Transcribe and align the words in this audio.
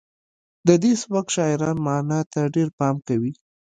د 0.67 0.69
دې 0.83 0.91
سبک 1.01 1.25
شاعران 1.35 1.77
معنا 1.85 2.19
ته 2.33 2.41
ډیر 2.55 2.67
پام 2.77 2.95
کوي 3.07 3.31